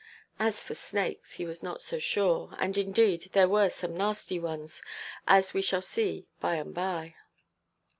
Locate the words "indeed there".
2.75-3.47